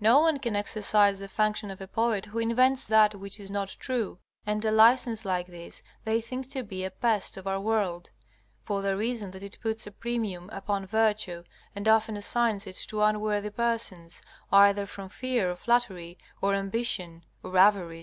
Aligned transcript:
No 0.00 0.20
one 0.20 0.38
can 0.38 0.56
exercise 0.56 1.18
the 1.18 1.28
function 1.28 1.70
of 1.70 1.78
a 1.82 1.86
poet 1.86 2.24
who 2.24 2.38
invents 2.38 2.84
that 2.84 3.14
which 3.14 3.38
is 3.38 3.50
not 3.50 3.76
true, 3.78 4.18
and 4.46 4.64
a 4.64 4.70
license 4.70 5.26
like 5.26 5.46
this 5.46 5.82
they 6.04 6.22
think 6.22 6.48
to 6.52 6.62
be 6.62 6.84
a 6.86 6.90
pest 6.90 7.36
of 7.36 7.46
our 7.46 7.60
world, 7.60 8.08
for 8.62 8.80
the 8.80 8.96
reason 8.96 9.30
that 9.32 9.42
it 9.42 9.58
puts 9.60 9.86
a 9.86 9.90
premium 9.90 10.48
upon 10.54 10.86
virtue 10.86 11.44
and 11.76 11.86
often 11.86 12.16
assigns 12.16 12.66
it 12.66 12.76
to 12.88 13.02
unworthy 13.02 13.50
persons, 13.50 14.22
either 14.50 14.86
from 14.86 15.10
fear 15.10 15.50
of 15.50 15.58
flattery, 15.58 16.16
or 16.40 16.54
ambition, 16.54 17.26
or 17.42 17.54
avarice. 17.58 17.96